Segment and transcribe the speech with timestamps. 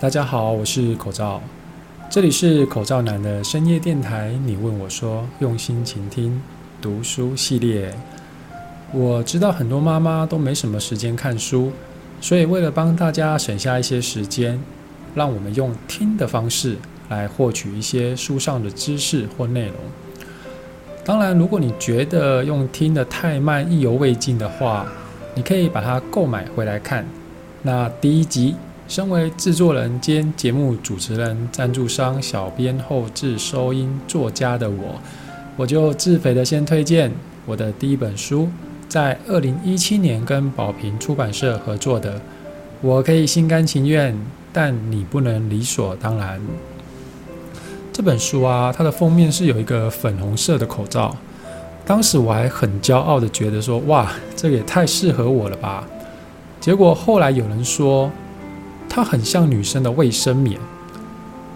[0.00, 1.40] 大家好，我是口罩，
[2.10, 4.32] 这里是口罩男的深夜电台。
[4.44, 6.42] 你问我说，用心倾听
[6.82, 7.94] 读书系列。
[8.92, 11.72] 我知道很多妈妈都没什么时间看书，
[12.20, 14.60] 所以为了帮大家省下一些时间，
[15.14, 16.76] 让我们用听的方式
[17.08, 19.76] 来获取一些书上的知识或内容。
[21.04, 24.86] 当然，如果你觉得用听的太慢、意犹未尽的话，
[25.34, 27.06] 你可以把它购买回来看。
[27.62, 28.56] 那第一集，
[28.86, 35.00] 身为制作人兼节目主持人、赞助商、小编、后置收音、作家的我，
[35.56, 37.10] 我就自肥的先推荐
[37.46, 38.48] 我的第一本书，
[38.86, 42.18] 在二零一七年跟宝瓶出版社合作的
[42.82, 44.14] 《我可以心甘情愿，
[44.52, 46.38] 但你不能理所当然》
[47.90, 51.16] 这本书啊，它的封面是有一个粉红色的口罩。
[51.86, 55.86] 当时我还很骄傲的觉得说，哇，这个也太适合我了吧！
[56.60, 58.10] 结果后来有人说，
[58.94, 60.56] 它很像女生的卫生棉。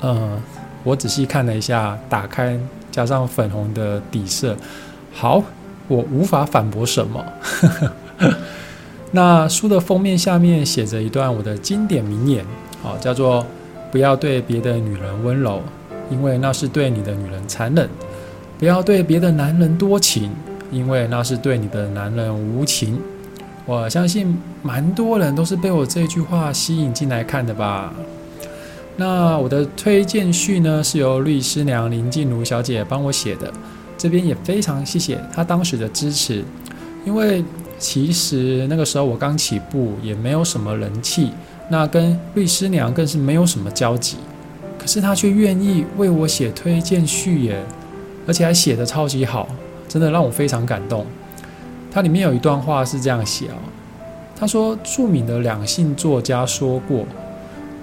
[0.00, 0.42] 嗯，
[0.82, 2.58] 我仔细看了一下，打开
[2.90, 4.56] 加上粉红的底色，
[5.12, 5.40] 好，
[5.86, 7.24] 我无法反驳什么。
[9.12, 12.44] 那书的封面下面写着一段我的经典名言，
[12.82, 13.46] 好，叫做
[13.92, 15.62] “不要对别的女人温柔，
[16.10, 17.88] 因为那是对你的女人残忍。”
[18.58, 20.32] 不要对别的男人多情，
[20.72, 23.00] 因为那是对你的男人无情。
[23.68, 27.92] 我相信蛮多人都是被我这句话吸引进来看的吧。
[28.96, 33.52] 那我的推荐序呢，是由律师娘林静茹小姐帮我写的，
[33.98, 36.42] 这边也非常谢谢她当时的支持。
[37.04, 37.44] 因为
[37.78, 41.32] 其实那个时候我刚起步，也没有什么人气，
[41.68, 44.16] 那跟律师娘更是没有什么交集。
[44.78, 47.62] 可是她却愿意为我写推荐序耶。
[48.26, 49.46] 而且还写的超级好，
[49.86, 51.04] 真的让我非常感动。
[51.90, 53.58] 它里面有一段话是这样写哦，
[54.36, 57.04] 他说：“著名的两性作家说过，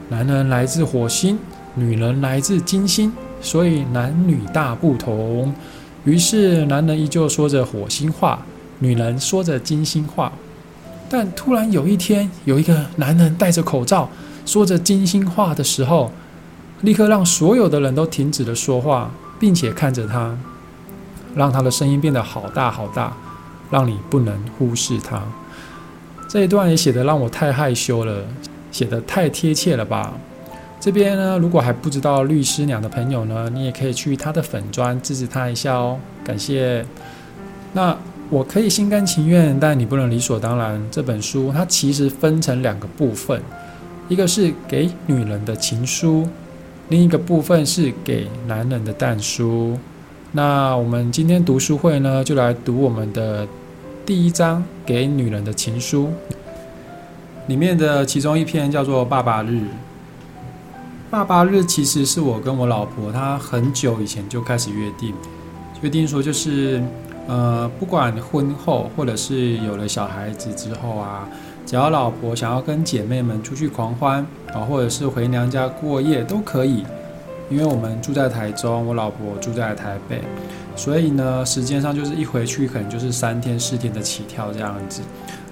[0.10, 1.38] 男人来自火星，
[1.74, 3.12] 女人来自金星，
[3.42, 5.54] 所以男女大不同。
[6.04, 8.46] 于是男人依旧说着火星话，
[8.80, 10.32] 女人说着金星话。
[11.10, 14.10] 但突然有一天，有一个男人戴着口罩
[14.46, 16.12] 说着金星话的时候，
[16.82, 20.34] 立刻让所有的人都停止了说话。”并且看着他，
[21.36, 23.12] 让他的声音变得好大好大，
[23.72, 25.22] 让你不能忽视他。
[26.28, 28.24] 这一段也写的让我太害羞了，
[28.72, 30.14] 写的太贴切了吧？
[30.80, 36.86] 这边呢，如果还不知道律师娘的朋友呢，你也可以去他的粉砖支持他一下哦，感谢。
[37.74, 37.98] 那
[38.30, 40.82] 我可以心甘情愿，但你不能理所当然。
[40.92, 43.42] 这本书它其实分成两个部分，
[44.10, 46.28] 一个是给女人的情书。
[46.90, 49.78] 另一个部分是给男人的淡书。
[50.36, 53.48] 那我们今天读书会呢，就来读我们的
[54.06, 56.08] 第一章《给女人的情书》
[57.48, 59.52] 里面的其中一篇，叫做《爸爸日》。
[61.10, 65.14] 爸爸日其实是我跟我老婆，她很久以前就开始约定，
[65.82, 66.84] 约定说就是，
[67.30, 71.26] 呃，不管婚后或者是有了小孩子之后啊。
[71.66, 74.24] 只要老婆想要跟姐妹们出去狂欢
[74.54, 76.84] 啊，或者是回娘家过夜都可以，
[77.50, 80.22] 因为我们住在台中，我老婆住在台北，
[80.76, 85.02] 所以呢，时间上就是一回去可能就是三天四天的起跳这样子。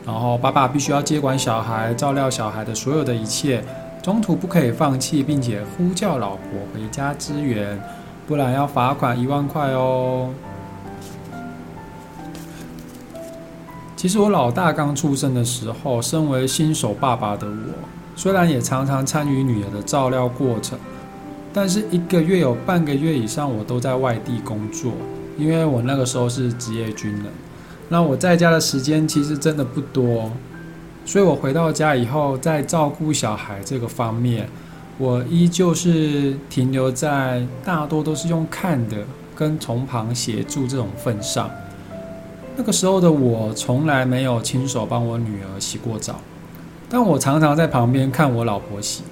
[0.05, 3.63] 然后爸爸必须要接管小孩，照料小孩的所有的一切，
[4.01, 6.43] 中途不可以放弃，并且呼叫老婆
[6.73, 7.79] 回家支援，
[8.27, 10.29] 不然要罚款一万块哦。
[13.95, 17.53] 其实我老大刚出生的时候，身为新手爸爸的我，
[18.17, 20.77] 虽然也常常参与女儿的照料过程，
[21.53, 24.91] 但是一个月有半个月以上我都在外地工作，
[25.37, 27.25] 因为我那个时候是职业军人。
[27.89, 30.31] 那我在家的时间其实真的不多，
[31.05, 34.49] 所以我回到家以后，在照顾小孩这个方面，
[34.97, 38.97] 我依旧是停留在大多都是用看的
[39.35, 41.51] 跟从旁协助这种份上。
[42.55, 46.15] 那个时候的我从来没有亲手帮我女儿洗过澡，
[46.89, 49.03] 但我常常在旁边看我老婆洗。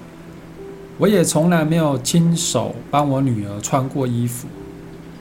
[0.98, 4.46] 我也从来没有亲手帮我女儿穿过衣服，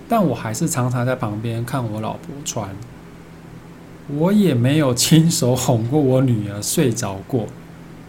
[0.07, 2.69] 但我还是常常在旁边看我老婆穿。
[4.17, 7.45] 我也没有亲手哄过我女儿睡着过，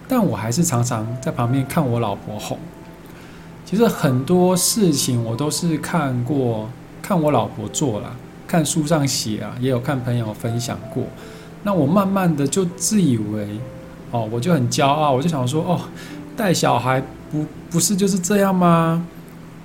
[0.09, 2.59] 但我还是常常在旁边看我老婆哄。
[3.65, 6.69] 其实很多事情我都是看过，
[7.01, 8.17] 看我老婆做了。
[8.49, 11.05] 看书上写啊，也有看朋友分享过。
[11.63, 13.49] 那我慢慢的就自以为，
[14.11, 15.81] 哦，我就很骄傲，我就想说，哦，
[16.37, 17.03] 带小孩
[17.33, 19.05] 不不是就是这样吗？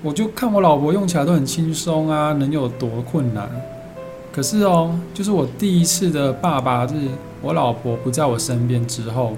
[0.01, 3.49] 我就看我老婆用起来都很轻松啊，能有多困难？
[4.31, 7.09] 可是哦，就是我第一次的爸爸日，
[7.41, 9.33] 我老婆不在我身边之后，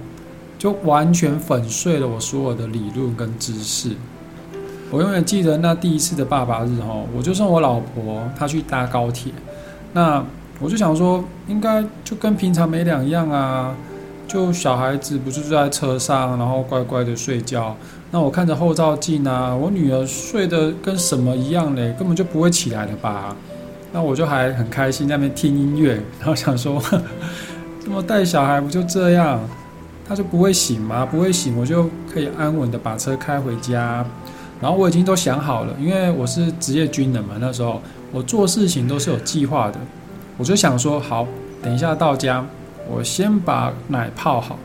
[0.57, 3.95] 就完全粉碎了我所有的理论跟知识。
[4.91, 9.31] 我永远记得那第一次的爸爸日哦，我就送我老婆她去搭高铁，
[9.93, 10.23] 那
[10.59, 13.73] 我就想说，应该就跟平常没两样啊。
[14.29, 17.75] 就小孩子不是坐在车上，然后乖乖的睡觉。
[18.11, 23.35] 那我看着后照镜啊，我女儿睡得跟什么一样嘞，根本就不会起来的吧？
[23.91, 26.79] 那我就还很开心在那边听音乐，然后想说，
[27.83, 29.39] 这么带小孩不就这样？
[30.07, 31.03] 他就不会醒吗？
[31.03, 34.05] 不会醒，我就可以安稳的把车开回家。
[34.61, 37.81] 然后我已经都想好了，因为我是职业军人嘛，那时候
[38.11, 39.79] 我做事情都是有计划的。
[40.37, 41.27] 我就想说，好，
[41.63, 42.45] 等一下到家。
[42.89, 44.57] 我先把奶泡好，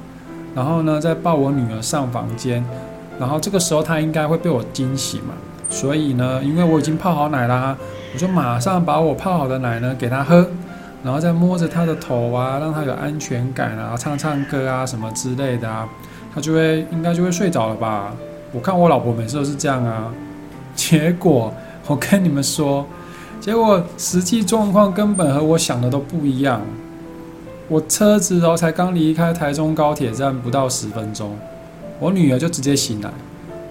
[0.54, 2.64] 然后呢，再抱我女儿上房间，
[3.20, 5.34] 然后这个时候她应该会被我惊喜嘛，
[5.68, 7.76] 所以呢，因为我已经泡好奶啦，
[8.12, 10.46] 我就马上把我泡好的奶呢给她喝，
[11.02, 15.86] 然后再摸着她的头啊，让她有安全感啊，唱唱歌啊什么之类的啊，
[16.34, 18.12] 她就会应该就会睡着了吧？
[18.52, 20.12] 我看我老婆每次都是这样啊，
[20.74, 21.52] 结果
[21.86, 22.86] 我跟你们说，
[23.40, 26.60] 结果实际状况根本和我想的都不一样。
[27.66, 31.34] 我车子然后才刚离开台中高铁站不到十分钟，
[31.98, 33.10] 我女儿就直接醒来，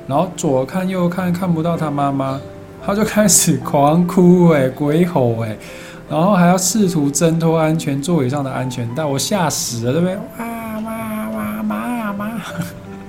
[0.08, 2.42] 然后左看右看看不到她妈妈，
[2.84, 5.56] 她就开始狂哭哎，鬼吼哎，
[6.10, 10.18] 然后还要试图挣脱安全座椅上的安全带，我吓死了，对不对？
[10.38, 12.42] 妈妈妈妈妈，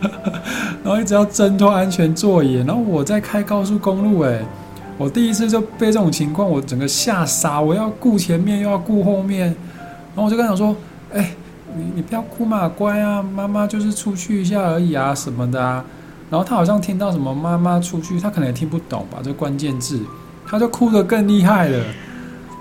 [0.85, 4.41] 然后一直要挣脱安全座椅，然后我在开高速公路哎，
[4.99, 9.57] 我第一次就被这种情况，我整个吓傻，我要顾前面又要顾后面。
[10.15, 10.75] 然后我就跟他说
[11.13, 11.35] ：“哎，
[11.77, 15.85] 你你不要哭嘛，乖啊，妈妈就是出去一下而已啊，什么的啊。”
[16.31, 20.01] 然后他好像听到什么“妈妈出去”，他可能也听不懂吧，这关键字，
[20.47, 21.85] 他就哭得更厉害了。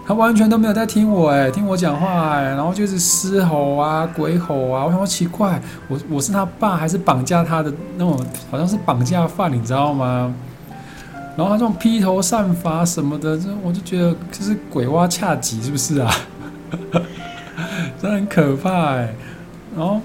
[0.05, 4.83] 他完全都没有在听我，哎，听我讲话，哎，然后就是嘶吼啊，鬼吼啊。
[4.83, 8.19] 我想说奇怪，我我是他爸还是绑架他的那种，
[8.51, 10.33] 好像是绑架犯，你知道吗？
[11.37, 16.11] 然后他这种披头散发什么的，这我就觉得这是鬼娃恰吉，是不是啊？
[18.03, 19.15] 真的很可怕哎，
[19.77, 20.01] 然后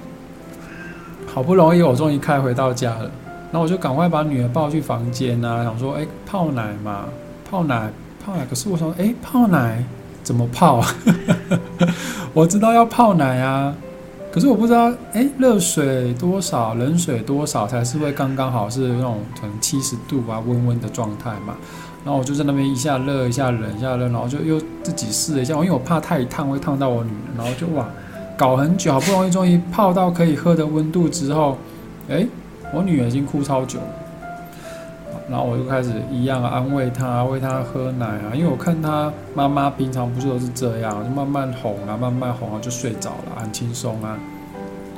[1.26, 3.10] 好不容易我终于开回到家了，
[3.50, 7.06] 然后我就赶快把女儿抱去房间啊，想说哎泡奶嘛，
[7.50, 7.90] 泡奶
[8.24, 9.82] 泡奶，可是我说哎泡奶
[10.22, 10.80] 怎么泡？
[12.32, 13.74] 我知道要泡奶啊，
[14.30, 21.56] 可是我不知道哎热水多少，冷水多少才是会刚刚好是那种可能七十度啊温温的状态嘛。
[22.08, 27.87] 然后我就在那边一下热一下冷一下热，然后就又自己试了一下，因为我怕太烫会烫到我女儿，然后就哇
[28.34, 31.58] 搞很久，好不容易终于泡到可以喝的温度之后，
[32.08, 32.26] 哎，
[32.72, 33.84] 我女儿已经哭超久了，
[35.28, 44.16] 然后我就开始一样安慰她，喂她喝奶啊，因为我看她妈妈平常不是都是这样，就慢慢哄啊，慢慢哄啊就睡着了，很轻松啊。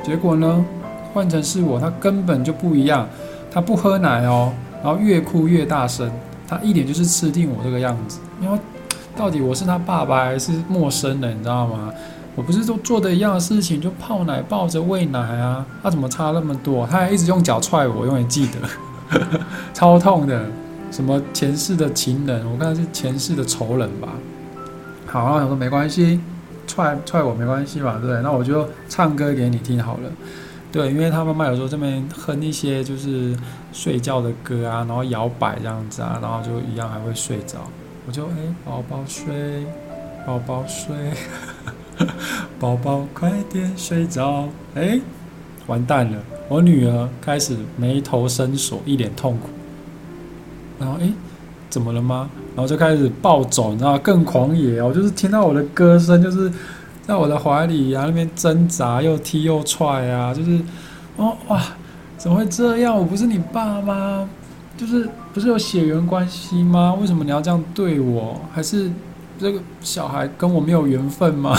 [0.04, 0.64] 结果呢，
[1.12, 3.08] 换成是我，她根本就不一样，
[3.50, 4.52] 她不喝奶哦，
[4.84, 6.08] 然后越哭越大声。
[6.50, 8.58] 他一脸就是吃定我这个样子，因为
[9.16, 11.92] 到底我是他爸爸还是陌生人，你知道吗？
[12.34, 16.84] 我不是都做的一样的事情，就泡奶、抱着喂奶啊，他怎么差那么多？
[16.88, 19.20] 他还一直用脚踹我，永远记得，
[19.72, 20.44] 超痛的。
[20.90, 24.08] 什么前世的情人，我看是前世的仇人吧。
[25.06, 26.20] 好，我说没关系，
[26.66, 28.20] 踹踹我没关系嘛，对不对？
[28.22, 30.10] 那我就唱歌给你听好了。
[30.72, 33.36] 对，因为他妈妈有时候这边哼一些就是
[33.72, 37.58] 睡觉的歌啊，然后摇摆这样子啊，然后就一样还会睡着。
[38.06, 39.66] 我就哎，宝宝睡，
[40.24, 40.94] 宝宝睡，
[42.60, 44.48] 宝宝快点睡着。
[44.76, 45.00] 哎，
[45.66, 49.48] 完蛋了，我女儿开始眉头深锁，一脸痛苦。
[50.78, 51.12] 然后哎，
[51.68, 52.30] 怎么了吗？
[52.54, 56.48] 然后就开始暴走，你知道更狂野哦，就是听到我的歌声，就是。
[57.10, 60.60] 在我的怀里啊，那边挣扎，又踢又踹啊，就是，
[61.16, 61.60] 哦哇，
[62.16, 62.96] 怎么会这样？
[62.96, 64.30] 我不是你爸吗？
[64.76, 66.94] 就是不是有血缘关系吗？
[67.00, 68.40] 为什么你要这样对我？
[68.52, 68.88] 还是
[69.40, 71.58] 这个小孩跟我没有缘分吗？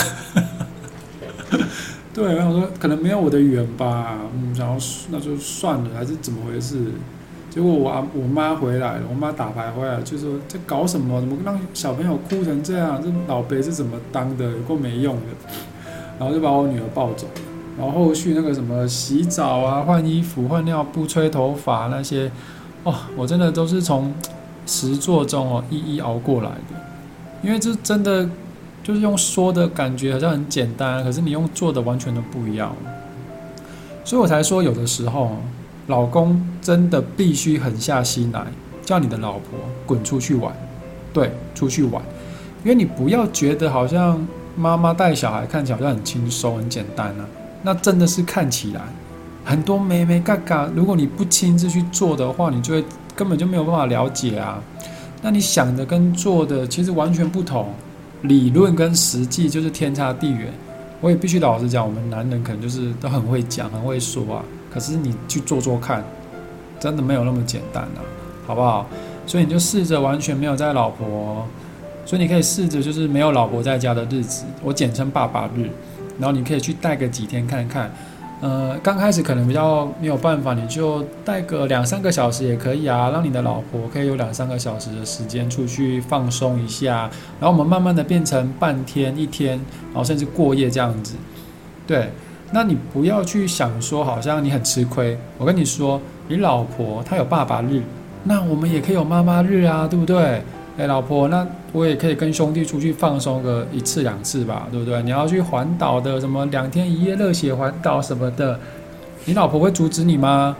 [2.14, 4.20] 对，然后我说可能没有我的缘吧。
[4.34, 4.78] 嗯，然后
[5.10, 6.94] 那就算了，还是怎么回事？
[7.52, 11.20] 结果我啊我妈回来了，我妈打牌回来就说在搞什么？
[11.20, 13.04] 怎么让小朋友哭成这样？
[13.04, 14.46] 这老辈是怎么当的？
[14.46, 15.22] 有够没用的。
[16.18, 17.28] 然后就把我女儿抱走。
[17.78, 22.32] 然后后续那个什么洗澡啊、换衣服、换尿布、吹头发那些，
[22.86, 24.14] 哦，我真的都是从
[24.66, 26.76] 实作中哦一一熬过来的。
[27.44, 28.30] 因为这真的
[28.82, 32.74] 就是用说的感觉好像很简单，可是你用做的完全都不一样。
[34.06, 35.36] 所以我才说有的时候。
[35.92, 38.46] 老公真的必须狠下心来，
[38.82, 40.54] 叫你的老婆滚出去玩，
[41.12, 42.02] 对，出去玩，
[42.64, 47.26] 因为你不要觉得好像妈妈带小孩看起来好像很轻松、很简单啊，
[47.62, 48.82] 那真的是看起来，
[49.44, 52.84] 很多没没嘎嘎，如果你不亲自去做的话，你就会
[53.14, 54.64] 根本就没有办法了解啊。
[55.22, 57.68] 那你想的跟做的其实完全不同，
[58.22, 60.52] 理论跟实际就是天差地远。
[61.02, 64.44] 我也必须老实讲，我们男人可能就是都很会讲、很会说啊，
[64.74, 66.04] 可是你去做做看，
[66.80, 68.00] 真的没有那么简单啊，
[68.48, 68.88] 好不好？
[69.28, 71.46] 所以你就试着完全没有在老婆，
[72.06, 75.70] 所以你可以试着就是没有老婆在家的日子，我简称爸爸日，
[76.20, 77.92] 然后你可以去带个几天看看。
[78.42, 87.08] 呃，刚开始可能比较没有办法，你就带个两三个小时也可以啊，让你的老婆可以有两三个小时的时间出去放松一下，
[87.40, 89.60] 然后我们慢慢的变成半天、一天，
[89.94, 91.14] 然后甚至过夜这样子。
[91.86, 92.10] 对，
[92.52, 97.82] 那你不要去想说好像你很吃亏，我跟你说，你老婆她有爸爸日，
[98.24, 100.42] 那我们也可以有妈妈日啊，对不对？
[100.78, 105.02] 哎，老婆，那我也可以跟兄弟出去放松个一次两次吧，对不对？
[105.04, 108.60] 你要去环岛的，什么两天一夜热血环岛什么的，
[109.26, 110.56] 你老婆会阻止你吗？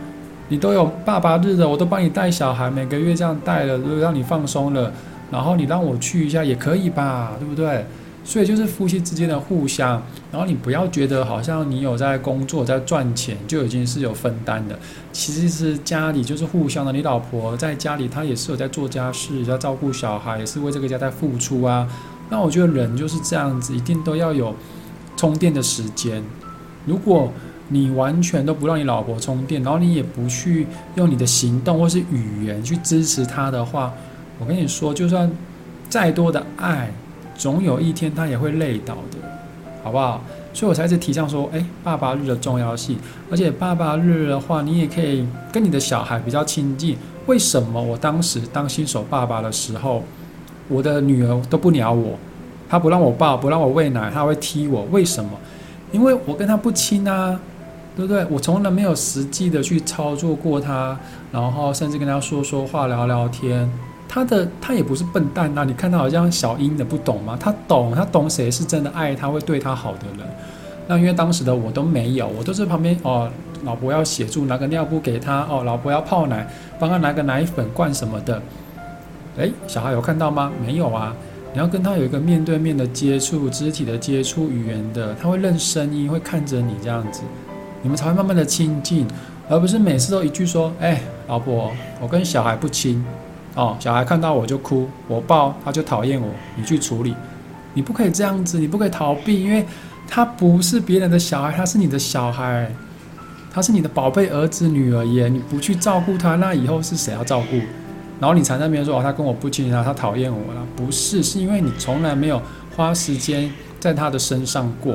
[0.48, 4.92] 你都有爸爸日的，我都帮你带小孩，每个月这样带了，都让你放松了，
[5.30, 7.84] 然后你让我去一下也可以吧，对不对？
[8.24, 10.00] 所以就是夫妻之间的互相，
[10.30, 14.78] 然后你不要觉得好像你有在工作在赚钱就已经是有分担的，
[15.12, 16.92] 其实是家里就是互相的。
[16.92, 21.88] 你老婆在家里她也是有在做家事，在照顾小孩，也是为这个家在付出啊。
[22.30, 24.54] 那我觉得人就是这样子，一定都要有
[25.16, 26.22] 充电的时间。
[26.86, 27.32] 如果
[27.68, 33.92] 你完全都不让你老婆充电，然后你也不去用你的行动或是语言去支持她的话，
[34.38, 35.30] 我跟你说，就算
[35.88, 36.92] 再多的爱。
[37.42, 39.18] 总有一天他也会累倒的，
[39.82, 40.22] 好不好？
[40.52, 42.96] 所以我才一直提倡说，哎，爸爸日的重要性。
[43.32, 46.96] 而且爸爸日的话，你也可以跟你的小孩比较亲近。
[47.26, 50.04] 为什么我当时当新手爸爸的时候，
[50.68, 52.16] 我的女儿都不鸟我，
[52.68, 54.84] 她不让我抱，不让我喂奶，她会踢我。
[54.92, 55.30] 为什么？
[55.90, 57.40] 因为我跟她不亲啊，
[57.96, 58.24] 对不对？
[58.30, 60.96] 我从来没有实际的去操作过她，
[61.32, 63.68] 然后甚至跟她说说话、聊聊天。
[64.14, 67.34] 他的他也不是笨蛋呐，你看他好像小英的不懂吗？
[67.40, 70.28] 他懂，他懂谁是真的爱他会对他好的人。
[70.86, 73.26] 那因为当时的我都没有，我都是旁边哦，
[73.64, 76.46] 老婆要协助拿个尿布给他哦，老婆要泡奶，
[76.78, 78.42] 帮他拿个奶粉罐什么的。
[79.38, 80.52] 诶，小孩有看到吗？
[80.62, 81.16] 没有啊。
[81.54, 87.22] 你要跟他有一个面对面的接触，肢体的接触，语言的，他会认声音，会看着你这样子，
[87.80, 89.06] 你们才会慢慢的亲近，
[89.48, 93.02] 而不是每次都一句说，哎，老婆，我跟小孩不亲。
[93.54, 97.14] 哦，小孩看到我就哭，我抱他就讨厌我，你去处理，
[97.74, 99.64] 你不可以这样子，你不可以逃避，因为
[100.08, 102.70] 他不是别人的小孩，他是你的小孩，
[103.52, 107.58] 他是你的宝贝儿子女儿耶，你不去照顾他，那以后是谁要照顾？
[108.18, 112.40] 然后你才那边说哦，他跟我不亲啊，他讨厌我了，不是，是因为你从来没有
[112.74, 114.94] 花时间在他的身上过，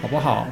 [0.00, 0.46] 好不好？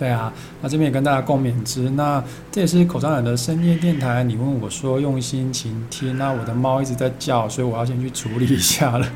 [0.00, 1.90] 对啊，那这边也跟大家共勉之。
[1.90, 4.24] 那这也是口罩染的深夜电台。
[4.24, 9.06] 你问我说用心倾听，那我的猫一直在叫，所以我要先去处理一下了。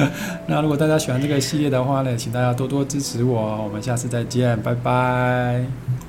[0.46, 3.64] 那如果大家喜欢这个系列的话呢，请大家多多支持我。
[3.64, 6.03] 我们下次再见，拜拜。